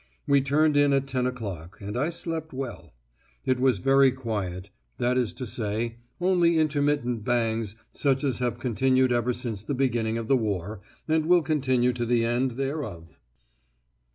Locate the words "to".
5.35-5.45, 11.93-12.05